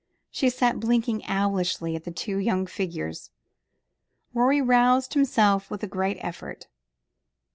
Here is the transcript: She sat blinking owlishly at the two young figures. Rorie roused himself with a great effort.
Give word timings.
She 0.31 0.49
sat 0.49 0.79
blinking 0.79 1.21
owlishly 1.27 1.95
at 1.95 2.05
the 2.05 2.11
two 2.11 2.37
young 2.37 2.65
figures. 2.65 3.29
Rorie 4.33 4.59
roused 4.59 5.13
himself 5.13 5.69
with 5.69 5.83
a 5.83 5.87
great 5.87 6.17
effort. 6.21 6.65